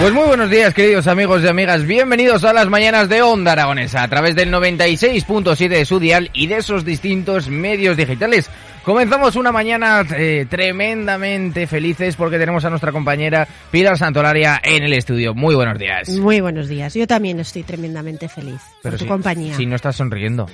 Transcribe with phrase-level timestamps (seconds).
[0.00, 1.84] Pues muy buenos días, queridos amigos y amigas.
[1.84, 6.46] Bienvenidos a las mañanas de Onda Aragonesa a través del 96.7 de su dial y
[6.46, 8.48] de esos distintos medios digitales.
[8.84, 14.92] Comenzamos una mañana eh, tremendamente felices porque tenemos a nuestra compañera Pilar Santolaria en el
[14.92, 15.34] estudio.
[15.34, 16.08] Muy buenos días.
[16.10, 16.94] Muy buenos días.
[16.94, 19.56] Yo también estoy tremendamente feliz Pero por tu compañía.
[19.56, 20.46] Si no estás sonriendo.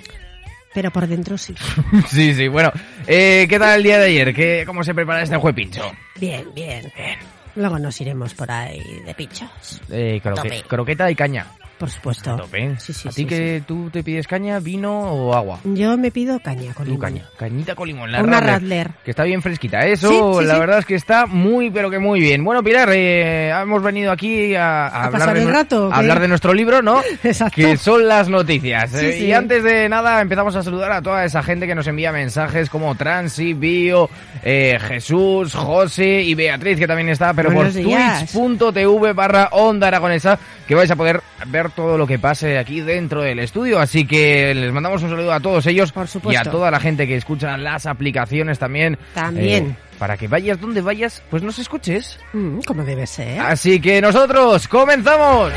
[0.74, 1.54] Pero por dentro sí.
[2.08, 2.72] sí, sí, bueno.
[3.06, 4.34] Eh, ¿Qué tal el día de ayer?
[4.34, 5.92] ¿Qué, ¿Cómo se prepara este juepincho?
[6.16, 6.92] Bien, bien.
[7.56, 9.80] Luego nos iremos por ahí de pichos.
[9.90, 10.62] Eh, croque- Tope.
[10.68, 11.46] croqueta y caña.
[11.84, 12.32] Por supuesto.
[12.32, 12.76] A tope.
[12.78, 15.60] Sí, sí, ¿A ti sí, que tú te pides caña, vino o agua?
[15.64, 17.00] Yo me pido caña con Tú limón.
[17.00, 17.28] caña.
[17.36, 18.10] Cañita con limón.
[18.10, 18.52] La Una Radler,
[18.86, 18.90] Radler.
[19.04, 19.80] Que está bien fresquita.
[19.80, 20.60] Eso, Sí, sí, la sí.
[20.60, 22.42] verdad es que está muy, pero que muy bien.
[22.42, 26.20] Bueno, Pilar, eh, hemos venido aquí a, a ¿A hablar, de, el rato, a hablar
[26.20, 27.02] de nuestro libro, ¿no?
[27.22, 27.54] Exacto.
[27.56, 28.90] Que son las noticias.
[28.90, 29.24] Sí, Eh, sí.
[29.26, 32.70] Y antes de nada, empezamos a saludar a toda esa gente que nos envía mensajes
[32.70, 34.08] como Transi, Bio,
[34.42, 40.38] eh, Jesús, José y Beatriz, que también está, pero Buenos por twitch.tv barra onda aragonesa,
[40.66, 43.78] que vais a poder ver todo lo que pase aquí dentro del estudio.
[43.78, 47.06] Así que les mandamos un saludo a todos ellos Por y a toda la gente
[47.06, 48.98] que escucha las aplicaciones también.
[49.14, 49.70] También.
[49.70, 52.18] Eh, para que vayas donde vayas, pues nos escuches.
[52.32, 53.40] Mm, como debe ser.
[53.40, 55.52] Así que nosotros comenzamos.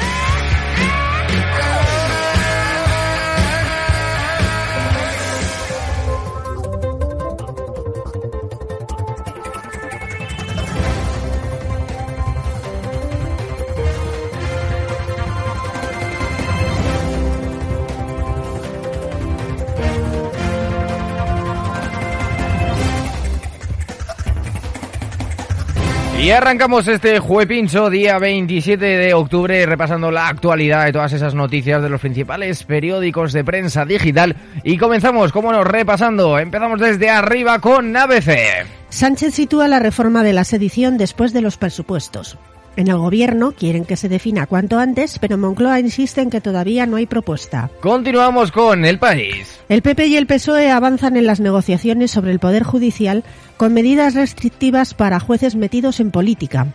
[26.27, 31.81] Y arrancamos este juepincho día 27 de octubre repasando la actualidad de todas esas noticias
[31.81, 36.37] de los principales periódicos de prensa digital y comenzamos, como no, repasando.
[36.37, 38.35] Empezamos desde arriba con ABC.
[38.89, 42.37] Sánchez sitúa la reforma de la sedición después de los presupuestos.
[42.77, 46.85] En el gobierno quieren que se defina cuanto antes, pero Moncloa insiste en que todavía
[46.85, 47.71] no hay propuesta.
[47.81, 49.59] Continuamos con El País.
[49.67, 53.23] El PP y el PSOE avanzan en las negociaciones sobre el Poder Judicial
[53.57, 56.67] con medidas restrictivas para jueces metidos en política.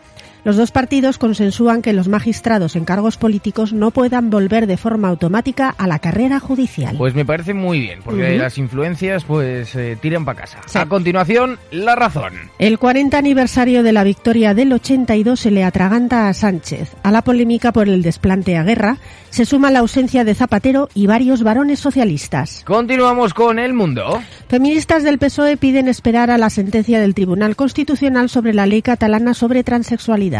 [0.44, 5.08] Los dos partidos consensúan que los magistrados en cargos políticos no puedan volver de forma
[5.08, 6.96] automática a la carrera judicial.
[6.98, 10.58] Pues me parece muy bien, porque las influencias pues eh, tiran para casa.
[10.66, 10.78] Sí.
[10.78, 12.32] A continuación, La Razón.
[12.58, 16.90] El 40 aniversario de la victoria del 82 se le atraganta a Sánchez.
[17.04, 18.96] A la polémica por el desplante a guerra
[19.30, 22.62] se suma la ausencia de Zapatero y varios varones socialistas.
[22.66, 24.20] Continuamos con El Mundo.
[24.48, 29.34] Feministas del PSOE piden esperar a la sentencia del Tribunal Constitucional sobre la ley catalana
[29.34, 30.31] sobre transexualidad.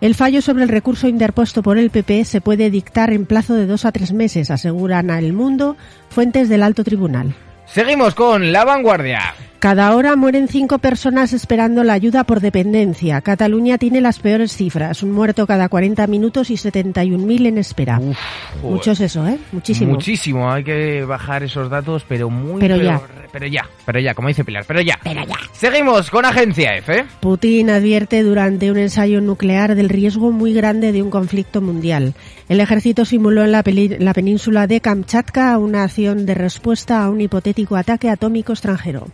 [0.00, 3.66] El fallo sobre el recurso interpuesto por el PP se puede dictar en plazo de
[3.66, 5.76] dos a tres meses, aseguran a El Mundo
[6.08, 7.34] fuentes del alto tribunal.
[7.66, 9.34] Seguimos con La Vanguardia.
[9.62, 13.20] Cada hora mueren cinco personas esperando la ayuda por dependencia.
[13.20, 18.00] Cataluña tiene las peores cifras, un muerto cada 40 minutos y 71.000 en espera.
[18.00, 18.18] Uf,
[18.60, 18.72] joder.
[18.72, 19.38] Mucho es eso, ¿eh?
[19.52, 19.92] Muchísimo.
[19.92, 22.60] Muchísimo, hay que bajar esos datos, pero muy...
[22.60, 23.00] Pero ya.
[23.30, 24.98] Pero ya, pero ya, como dice Pilar, pero ya.
[25.00, 25.36] Pero ya.
[25.52, 27.04] Seguimos con Agencia F.
[27.20, 32.14] Putin advierte durante un ensayo nuclear del riesgo muy grande de un conflicto mundial.
[32.48, 33.62] El ejército simuló en la,
[34.00, 39.06] la península de Kamchatka una acción de respuesta a un hipotético ataque atómico extranjero.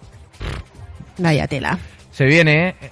[1.19, 1.78] Vaya tela.
[2.10, 2.75] Se viene, ¿eh?
[2.81, 2.91] Eh,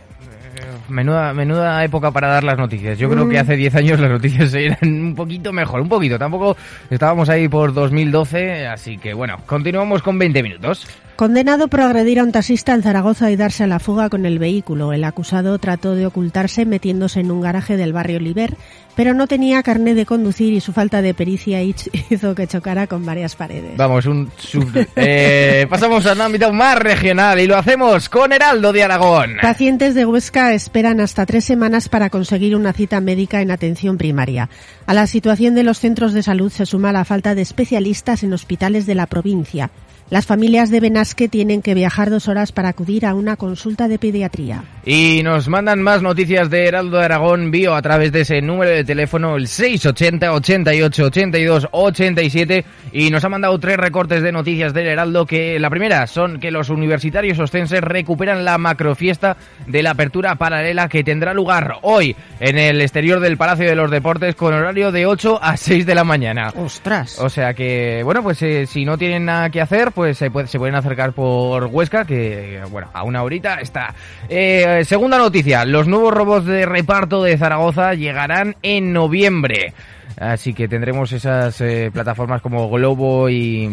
[0.88, 2.96] Menuda, menuda época para dar las noticias.
[2.98, 3.30] Yo creo Mm.
[3.30, 6.18] que hace 10 años las noticias eran un poquito mejor, un poquito.
[6.18, 6.56] Tampoco
[6.90, 10.86] estábamos ahí por 2012, así que bueno, continuamos con 20 minutos.
[11.16, 14.38] Condenado por agredir a un taxista en Zaragoza y darse a la fuga con el
[14.38, 14.92] vehículo.
[14.92, 18.54] El acusado trató de ocultarse metiéndose en un garaje del barrio Oliver,
[18.94, 22.86] pero no tenía carnet de conducir y su falta de pericia hiz- hizo que chocara
[22.86, 23.78] con varias paredes.
[23.78, 28.74] Vamos, un sub- eh, pasamos a un ámbito más regional y lo hacemos con Heraldo
[28.74, 29.36] de Aragón.
[29.40, 34.50] Pacientes de Huesca esperan hasta tres semanas para conseguir una cita médica en atención primaria.
[34.84, 38.34] A la situación de los centros de salud se suma la falta de especialistas en
[38.34, 39.70] hospitales de la provincia.
[40.08, 43.98] Las familias de Benasque tienen que viajar dos horas para acudir a una consulta de
[43.98, 44.62] pediatría.
[44.84, 48.70] Y nos mandan más noticias de Heraldo de Aragón Bio a través de ese número
[48.70, 52.64] de teléfono, el 680 88 82 87.
[52.92, 55.26] Y nos ha mandado tres recortes de noticias del Heraldo.
[55.26, 59.36] Que la primera son que los universitarios ostenses recuperan la macrofiesta
[59.66, 63.90] de la apertura paralela que tendrá lugar hoy en el exterior del Palacio de los
[63.90, 66.52] Deportes con horario de 8 a 6 de la mañana.
[66.54, 67.18] ¡Ostras!
[67.18, 70.46] O sea que, bueno, pues eh, si no tienen nada que hacer, pues se, puede,
[70.46, 73.94] se pueden acercar por Huesca, que, bueno, a una horita está.
[74.28, 79.72] Eh, segunda noticia, los nuevos robots de reparto de Zaragoza llegarán en noviembre.
[80.18, 83.70] Así que tendremos esas eh, plataformas como Globo y,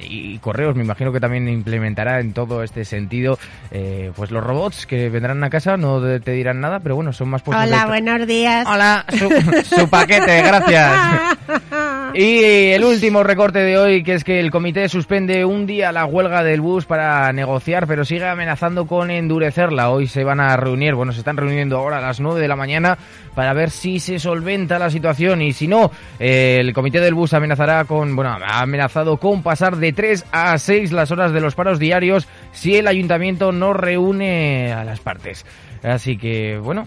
[0.00, 0.76] y, Correos.
[0.76, 3.36] Me imagino que también implementará en todo este sentido,
[3.72, 7.30] eh, pues los robots que vendrán a casa no te dirán nada, pero bueno, son
[7.30, 7.68] más posibles.
[7.68, 8.64] Hola, buenos días.
[8.68, 9.28] Hola, su,
[9.76, 11.36] su paquete, gracias.
[12.16, 16.04] Y el último recorte de hoy, que es que el comité suspende un día la
[16.04, 19.90] huelga del bus para negociar, pero sigue amenazando con endurecerla.
[19.90, 22.54] Hoy se van a reunir, bueno, se están reuniendo ahora a las 9 de la
[22.54, 22.98] mañana
[23.34, 25.90] para ver si se solventa la situación y si no,
[26.20, 30.56] eh, el comité del bus amenazará con, bueno, ha amenazado con pasar de 3 a
[30.56, 35.44] 6 las horas de los paros diarios si el ayuntamiento no reúne a las partes.
[35.82, 36.86] Así que, bueno,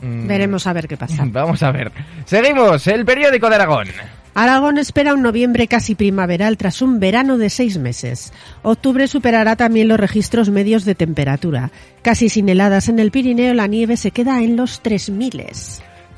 [0.00, 1.24] mm, Veremos a ver qué pasa.
[1.26, 1.90] Vamos a ver.
[2.26, 3.88] Seguimos, el periódico de Aragón.
[4.34, 8.32] Aragón espera un noviembre casi primaveral tras un verano de seis meses.
[8.62, 11.72] Octubre superará también los registros medios de temperatura.
[12.02, 15.44] Casi sin heladas en el Pirineo, la nieve se queda en los 3000.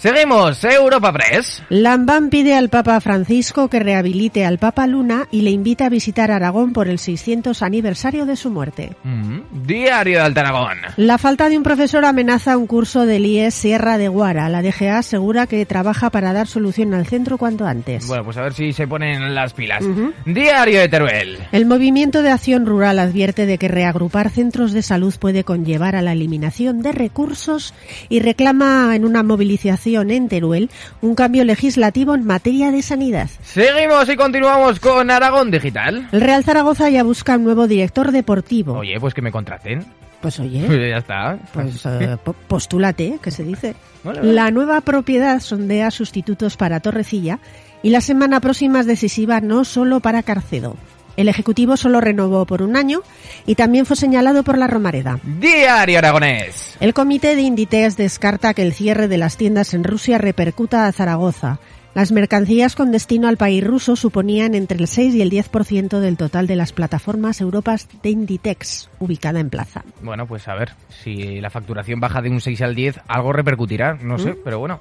[0.01, 1.63] Seguimos, Europa Press.
[1.69, 6.31] Lambán pide al Papa Francisco que rehabilite al Papa Luna y le invita a visitar
[6.31, 8.97] Aragón por el 600 aniversario de su muerte.
[9.05, 10.79] Mm, diario de Aragón.
[10.97, 14.49] La falta de un profesor amenaza un curso del IES Sierra de Guara.
[14.49, 18.07] La DGA asegura que trabaja para dar solución al centro cuanto antes.
[18.07, 19.85] Bueno, pues a ver si se ponen las pilas.
[20.25, 21.39] Diario de Teruel.
[21.53, 26.01] El Movimiento de Acción Rural advierte de que reagrupar centros de salud puede conllevar a
[26.01, 27.75] la eliminación de recursos
[28.09, 30.71] y reclama en una movilización en Teruel
[31.01, 33.29] un cambio legislativo en materia de sanidad.
[33.43, 36.09] Seguimos y continuamos con Aragón Digital.
[36.13, 38.75] El Real Zaragoza ya busca un nuevo director deportivo.
[38.75, 39.85] Oye, pues que me contraten.
[40.21, 41.39] Pues oye, pues ya está.
[41.53, 43.75] Pues uh, postúlate, que se dice.
[44.23, 47.39] La nueva propiedad sondea sustitutos para Torrecilla
[47.83, 50.77] y la semana próxima es decisiva no solo para Carcedo.
[51.21, 53.03] El Ejecutivo solo renovó por un año
[53.45, 55.21] y también fue señalado por la Romareda.
[55.23, 56.79] Diario Aragonés.
[56.81, 60.93] El comité de Inditex descarta que el cierre de las tiendas en Rusia repercuta a
[60.93, 61.59] Zaragoza.
[61.93, 66.17] Las mercancías con destino al país ruso suponían entre el 6 y el 10% del
[66.17, 69.85] total de las plataformas europas de Inditex, ubicada en Plaza.
[70.01, 73.99] Bueno, pues a ver, si la facturación baja de un 6 al 10, algo repercutirá,
[74.01, 74.37] no sé, ¿Mm?
[74.45, 74.81] pero bueno.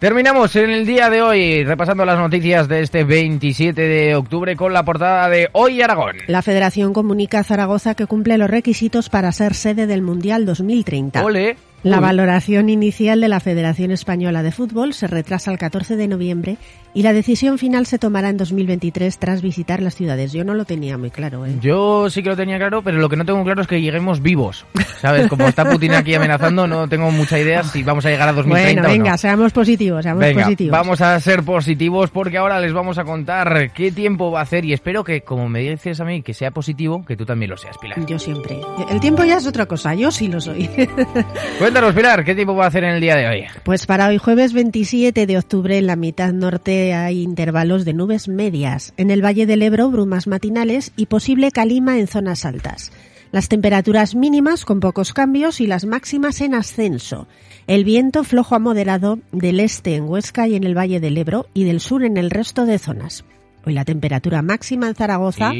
[0.00, 4.72] Terminamos en el día de hoy repasando las noticias de este 27 de octubre con
[4.72, 6.16] la portada de Hoy Aragón.
[6.26, 11.24] La Federación comunica a Zaragoza que cumple los requisitos para ser sede del Mundial 2030.
[11.24, 11.56] ¡Ole!
[11.84, 16.56] La valoración inicial de la Federación Española de Fútbol se retrasa al 14 de noviembre
[16.94, 20.32] y la decisión final se tomará en 2023 tras visitar las ciudades.
[20.32, 21.46] Yo no lo tenía muy claro.
[21.46, 21.56] ¿eh?
[21.60, 24.22] Yo sí que lo tenía claro, pero lo que no tengo claro es que lleguemos
[24.22, 24.66] vivos.
[25.00, 25.28] ¿Sabes?
[25.28, 28.82] Como está Putin aquí amenazando, no tengo mucha idea si vamos a llegar a 2030
[28.82, 30.72] bueno, venga, seamos positivos, seamos positivos.
[30.72, 34.64] Vamos a ser positivos porque ahora les vamos a contar qué tiempo va a hacer
[34.64, 37.56] y espero que, como me dices a mí, que sea positivo, que tú también lo
[37.56, 38.04] seas, Pilar.
[38.06, 38.60] Yo siempre.
[38.90, 40.68] El tiempo ya es otra cosa, yo sí lo soy.
[41.58, 43.44] Cuéntanos, Pilar, ¿qué tiempo va a hacer en el día de hoy?
[43.62, 48.28] Pues para hoy jueves 27 de octubre en la mitad norte hay intervalos de nubes
[48.28, 48.92] medias.
[48.96, 52.92] En el Valle del Ebro, brumas matinales y posible calima en zonas altas.
[53.30, 57.28] Las temperaturas mínimas con pocos cambios y las máximas en ascenso.
[57.66, 61.46] El viento flojo a moderado del este en Huesca y en el Valle del Ebro
[61.52, 63.24] y del sur en el resto de zonas.
[63.66, 65.52] Hoy la temperatura máxima en Zaragoza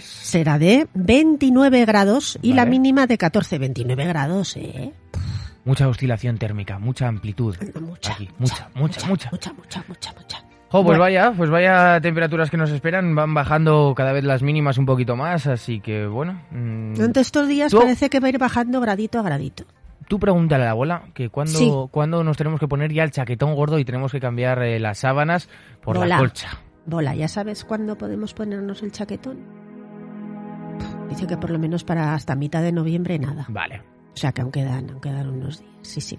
[0.00, 3.58] será de 29 grados y la mínima de 14.
[3.58, 4.92] 29 grados, ¿eh?
[5.64, 7.56] Mucha oscilación térmica, mucha amplitud.
[7.80, 10.43] Mucha, mucha, mucha, mucha, mucha, mucha, mucha, mucha.
[10.82, 14.86] Pues vaya, pues vaya temperaturas que nos esperan, van bajando cada vez las mínimas un
[14.86, 16.40] poquito más, así que bueno.
[16.50, 16.94] Mmm...
[17.14, 19.64] estos días parece que va a ir bajando gradito a gradito.
[20.08, 23.78] Tú pregúntale a la abuela que cuando, nos tenemos que poner ya el chaquetón gordo
[23.78, 25.48] y tenemos que cambiar eh, las sábanas
[25.82, 26.58] por la colcha.
[26.86, 29.38] Bola, ¿ya sabes cuándo podemos ponernos el chaquetón?
[31.08, 33.46] Dice que por lo menos para hasta mitad de noviembre nada.
[33.48, 33.82] Vale.
[34.12, 35.72] O sea que aún quedan, aún quedan unos días.
[35.82, 36.18] Sí, sí.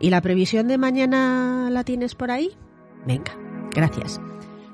[0.00, 2.50] ¿Y la previsión de mañana la tienes por ahí?
[3.06, 3.32] Venga,
[3.74, 4.20] gracias.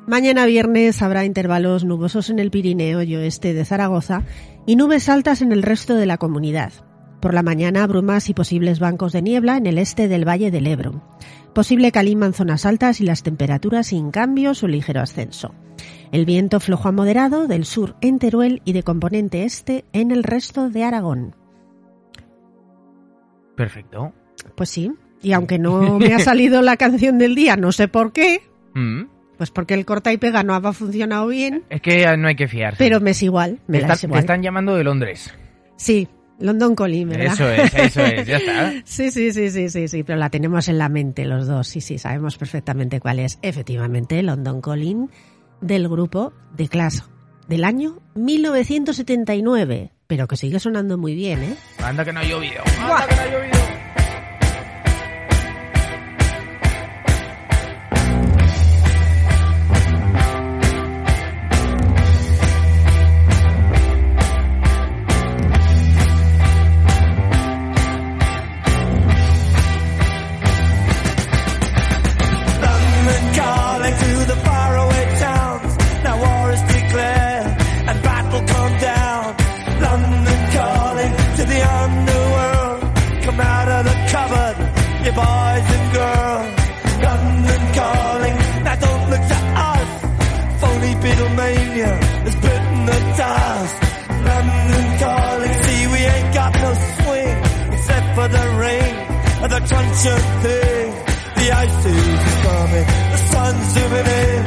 [0.07, 4.23] Mañana viernes habrá intervalos nubosos en el Pirineo y oeste de Zaragoza
[4.67, 6.73] y nubes altas en el resto de la comunidad.
[7.21, 10.67] Por la mañana brumas y posibles bancos de niebla en el este del Valle del
[10.67, 11.03] Ebro.
[11.55, 15.55] Posible calima en zonas altas y las temperaturas sin cambios o ligero ascenso.
[16.13, 20.23] El viento flojo a moderado del sur en Teruel y de componente este en el
[20.23, 21.35] resto de Aragón.
[23.57, 24.13] Perfecto.
[24.55, 28.13] Pues sí, y aunque no me ha salido la canción del día, no sé por
[28.13, 28.43] qué,
[28.75, 29.05] Mm.
[29.39, 32.49] pues porque el corta y pega no ha funcionado bien, Es que no hay que
[32.49, 32.79] fiarse.
[32.79, 35.33] pero me es igual, me te, está- te están llamando de Londres.
[35.77, 37.33] Sí, London Calling, ¿verdad?
[37.35, 38.73] Eso es, eso es, ya está.
[38.85, 41.81] Sí, sí, sí, sí, sí, sí, pero la tenemos en la mente los dos, sí,
[41.81, 43.39] sí, sabemos perfectamente cuál es.
[43.43, 45.09] Efectivamente, London Calling
[45.61, 46.99] del grupo The Clash
[47.49, 51.57] del año 1979, pero que sigue sonando muy bien, ¿eh?
[51.83, 52.63] Anda que no ha llovido.
[52.81, 53.74] Anda que no ha llovido.
[99.73, 101.15] And the crunch.
[101.35, 104.43] The ice is coming, the sun's zooming in.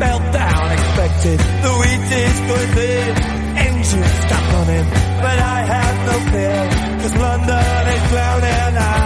[0.00, 3.16] Meltdown expected, the wheat is going thin.
[3.56, 4.86] Engines stop running,
[5.24, 6.60] but I have no fear,
[7.00, 8.76] cause London is drowning.
[8.76, 9.05] I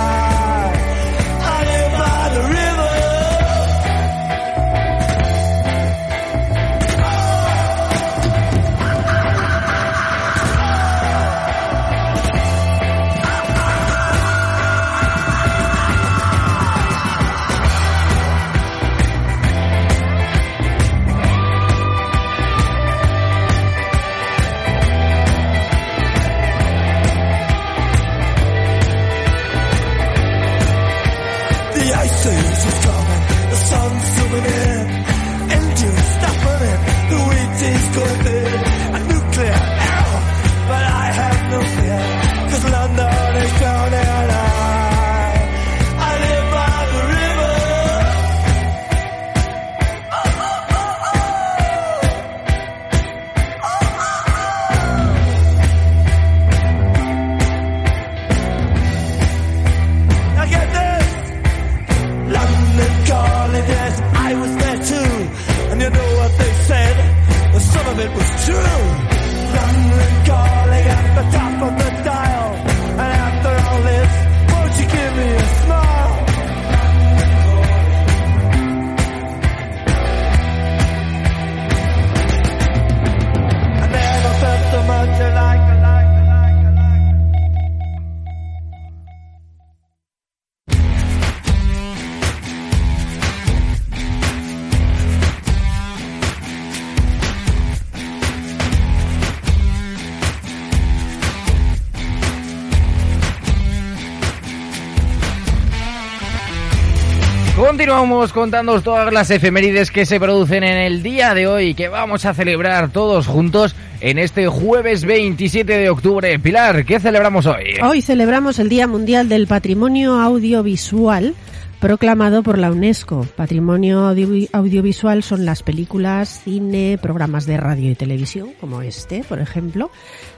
[107.71, 112.25] Continuamos contando todas las efemérides que se producen en el día de hoy, que vamos
[112.25, 116.37] a celebrar todos juntos en este jueves 27 de octubre.
[116.37, 117.75] Pilar, ¿qué celebramos hoy?
[117.81, 121.33] Hoy celebramos el Día Mundial del Patrimonio Audiovisual
[121.81, 123.25] proclamado por la UNESCO.
[123.35, 129.39] Patrimonio audio- audiovisual son las películas, cine, programas de radio y televisión, como este, por
[129.39, 129.89] ejemplo,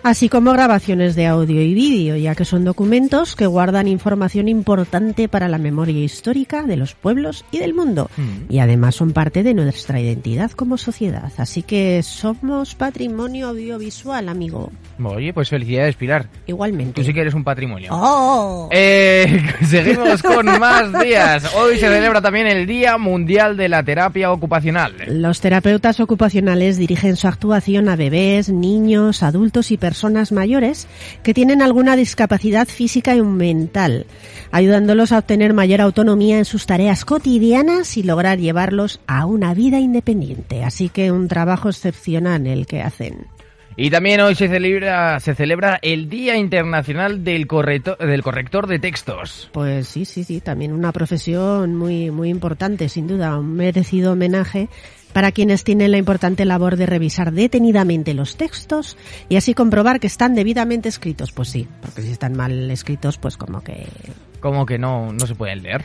[0.03, 5.27] así como grabaciones de audio y vídeo, ya que son documentos que guardan información importante
[5.27, 8.09] para la memoria histórica de los pueblos y del mundo.
[8.49, 11.31] Y además son parte de nuestra identidad como sociedad.
[11.37, 14.71] Así que somos patrimonio audiovisual, amigo.
[15.03, 16.29] Oye, pues felicidades, Pilar.
[16.47, 16.93] Igualmente.
[16.93, 17.89] Tú sí que eres un patrimonio.
[17.91, 18.69] ¡Oh!
[18.71, 21.32] Eh, seguimos con más días.
[21.55, 24.93] Hoy se celebra también el Día Mundial de la Terapia Ocupacional.
[25.07, 30.87] Los terapeutas ocupacionales dirigen su actuación a bebés, niños, adultos y personas mayores
[31.23, 34.05] que tienen alguna discapacidad física y mental,
[34.51, 39.79] ayudándolos a obtener mayor autonomía en sus tareas cotidianas y lograr llevarlos a una vida
[39.79, 40.63] independiente.
[40.63, 43.25] Así que un trabajo excepcional el que hacen.
[43.75, 48.79] Y también hoy se celebra, se celebra el Día Internacional del Corrector, del Corrector de
[48.79, 49.49] Textos.
[49.51, 54.69] Pues sí, sí, sí, también una profesión muy, muy importante, sin duda, un merecido homenaje
[55.11, 58.97] para quienes tienen la importante labor de revisar detenidamente los textos
[59.29, 61.31] y así comprobar que están debidamente escritos.
[61.31, 63.87] Pues sí, porque si están mal escritos, pues como que...
[64.39, 65.83] Como que no, no se pueden leer.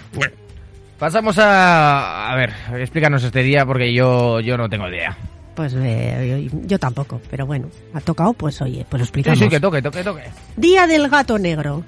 [0.98, 2.32] Pasamos a...
[2.32, 5.16] A ver, explícanos este día porque yo, yo no tengo idea.
[5.58, 9.38] Pues eh, yo, tampoco, pero bueno, ha tocado, pues oye, pues lo Sí, explicamos.
[9.40, 10.22] sí, que toque, toque, toque.
[10.56, 11.82] Día del gato negro.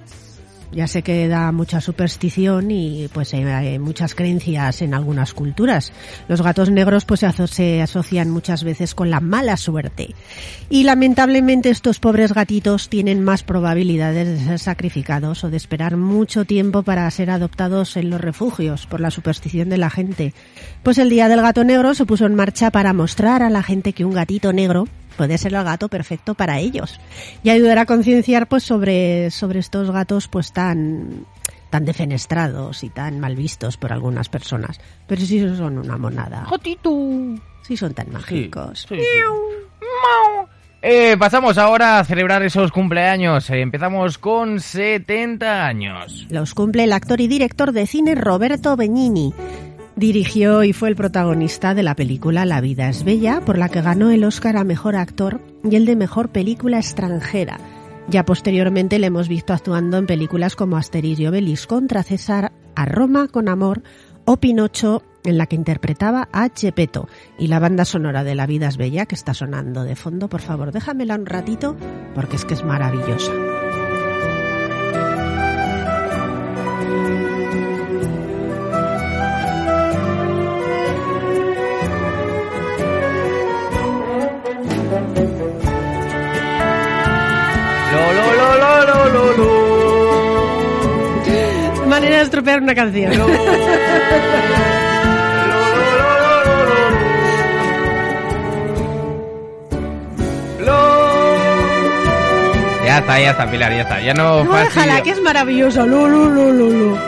[0.72, 5.92] Ya sé que da mucha superstición y pues hay- muchas creencias en algunas culturas.
[6.28, 10.14] Los gatos negros pues se, se asocian muchas veces con la mala suerte.
[10.68, 16.44] Y lamentablemente estos pobres gatitos tienen más probabilidades de ser sacrificados o de esperar mucho
[16.44, 20.34] tiempo para ser adoptados en los refugios por la superstición de la gente.
[20.84, 23.92] Pues el Día del Gato Negro se puso en marcha para mostrar a la gente
[23.92, 24.86] que un gatito negro
[25.16, 27.00] puede ser el gato perfecto para ellos.
[27.42, 31.26] Y ayudar a concienciar pues sobre sobre estos gatos pues tan
[31.70, 34.80] tan defenestrados y tan mal vistos por algunas personas.
[35.06, 36.46] Pero sí son una monada.
[37.62, 38.86] Sí son tan mágicos.
[38.88, 39.04] Sí, sí.
[40.82, 43.50] Eh, pasamos ahora a celebrar esos cumpleaños.
[43.50, 46.26] Eh, empezamos con 70 años.
[46.30, 49.34] los cumple el actor y director de cine Roberto Benigni
[49.96, 53.82] Dirigió y fue el protagonista de la película La vida es bella, por la que
[53.82, 57.58] ganó el Oscar a Mejor Actor y el de Mejor Película Extranjera.
[58.08, 62.86] Ya posteriormente le hemos visto actuando en películas como Asterix y Obelix contra César, A
[62.86, 63.82] Roma con Amor
[64.24, 67.08] o Pinocho, en la que interpretaba a Gepetto.
[67.38, 70.40] Y la banda sonora de La vida es bella, que está sonando de fondo, por
[70.40, 71.76] favor, déjamela un ratito,
[72.14, 73.32] porque es que es maravillosa.
[92.20, 93.16] De estropear una canción.
[93.18, 93.26] Lo.
[102.84, 104.00] Ya está, ya está, Pilar, ya está.
[104.00, 105.86] Ya no No, déjala, que es maravilloso.
[105.86, 106.98] Lu, lu, lu, lu, lu.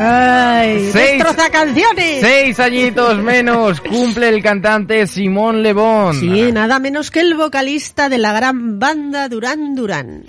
[0.00, 0.90] ¡Ay!
[0.92, 2.20] Seis- ¡Destroza canciones!
[2.20, 6.14] Seis añitos menos cumple el cantante Simón Le Bon.
[6.18, 10.22] Sí, nada menos que el vocalista de la gran banda Durán Durán.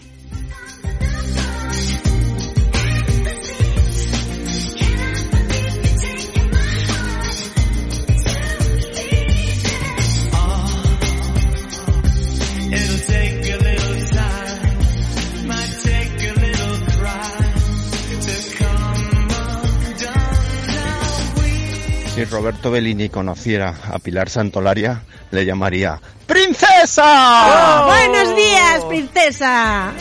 [22.19, 27.86] Si Roberto Bellini conociera a Pilar Santolaria, le llamaría ¡Princesa!
[27.86, 29.93] ¡Buenos días, princesa!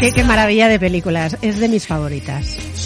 [0.00, 1.36] Qué, qué maravilla de películas.
[1.42, 2.77] Es de mis favoritas.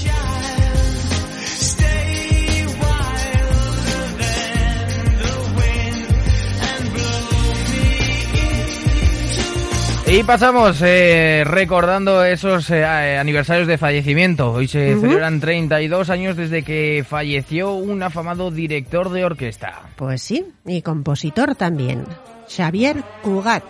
[10.13, 14.53] Y pasamos eh, recordando esos eh, eh, aniversarios de fallecimiento.
[14.53, 19.89] Hoy se celebran 32 años desde que falleció un afamado director de orquesta.
[19.97, 22.05] Pues sí, y compositor también.
[22.47, 23.65] Xavier Cugat.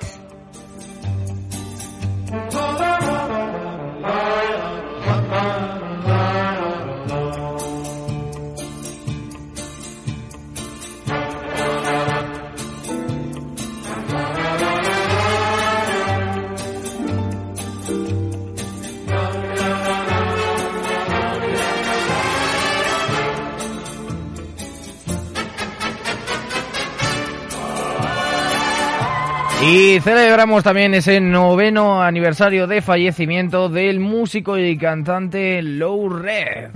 [29.93, 36.71] Y celebramos también ese noveno aniversario de fallecimiento del músico y cantante Low Red.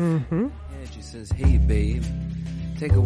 [2.79, 3.01] Take a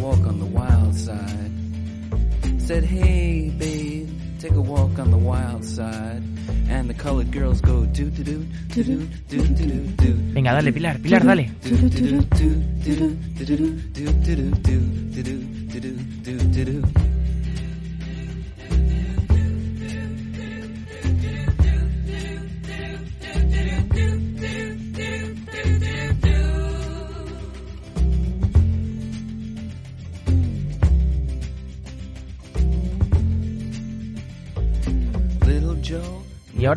[4.58, 6.22] walk on the wild side.
[6.70, 8.44] And the colored girls go do do do
[8.74, 10.14] do do do do do do.
[10.32, 11.50] Venga, dale, Pilar, Pilar, dale.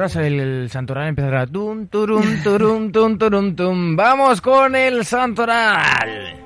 [0.04, 1.48] Ahora el, el santoral empezará.
[1.48, 3.96] Tum, turum, turum, tum, turum, tum.
[3.96, 6.40] Vamos con el santoral.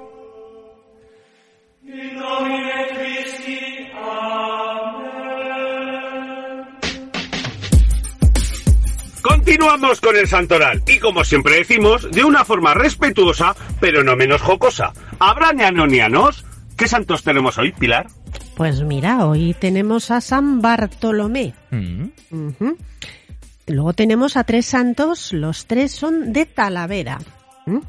[9.21, 14.41] Continuamos con el santoral y como siempre decimos, de una forma respetuosa, pero no menos
[14.41, 14.93] jocosa.
[15.19, 16.45] ¿Habrá ñanonianos?
[16.77, 18.07] ¿Qué santos tenemos hoy, Pilar?
[18.55, 21.53] Pues mira, hoy tenemos a San Bartolomé.
[21.71, 22.07] Mm.
[23.67, 27.19] Luego tenemos a tres santos, los tres son de Talavera.
[27.65, 27.79] ¿Mm?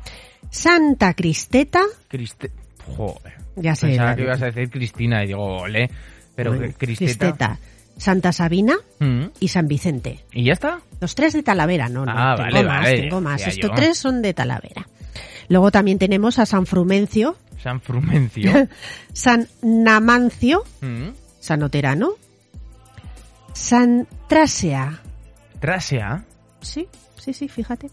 [0.51, 2.51] Santa Cristeta, Criste...
[2.97, 3.35] Joder.
[3.57, 3.89] ya sé.
[3.89, 5.91] Pensaba que ibas a decir Cristina y digo, ole.
[6.35, 7.09] Pero Bueno, Cristeta.
[7.27, 7.59] Cristeta,
[7.97, 9.25] Santa Sabina Mm.
[9.41, 10.25] y San Vicente.
[10.33, 10.81] ¿Y ya está?
[11.01, 12.13] Los tres de Talavera, no, no.
[12.15, 13.47] Ah, tengo vale, más, vale, tengo más.
[13.47, 13.75] Estos yo.
[13.77, 14.89] tres son de Talavera.
[15.49, 18.69] Luego también tenemos a San Frumencio, San Frumencio.
[19.13, 21.09] San Namancio, Mm.
[21.41, 22.11] San Oterano,
[23.53, 25.01] San Trasea.
[26.61, 27.91] Sí, sí, sí, fíjate.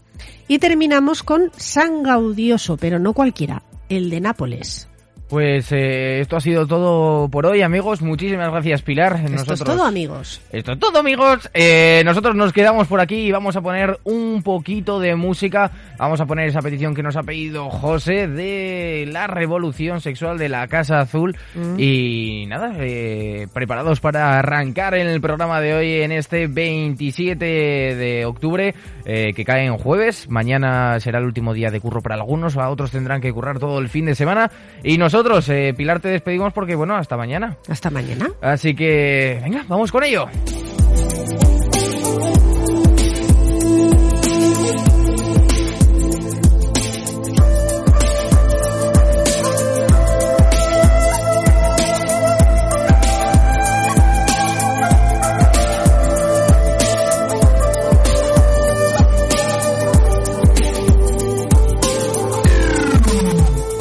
[0.48, 4.88] Y terminamos con San Gaudioso, pero no cualquiera, el de Nápoles.
[5.28, 8.00] Pues eh, esto ha sido todo por hoy, amigos.
[8.00, 9.20] Muchísimas gracias, Pilar.
[9.34, 10.40] Esto es todo, amigos.
[10.52, 11.50] Esto es todo, amigos.
[11.52, 15.72] Eh, nosotros nos quedamos por aquí y vamos a poner un poquito de música.
[15.98, 20.48] Vamos a poner esa petición que nos ha pedido José de la revolución sexual de
[20.48, 21.36] la Casa Azul.
[21.56, 21.74] Mm.
[21.80, 28.74] Y nada, eh, preparados para arrancar el programa de hoy en este 27 de octubre,
[29.04, 30.28] que cae en jueves.
[30.28, 33.80] Mañana será el último día de curro para algunos, a otros tendrán que currar todo
[33.80, 34.50] el fin de semana.
[34.84, 35.15] Y nosotros,
[35.48, 37.56] eh, Pilar, te despedimos porque, bueno, hasta mañana.
[37.68, 38.30] Hasta mañana.
[38.42, 40.26] Así que, venga, vamos con ello.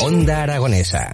[0.02, 1.14] Onda Aragonesa.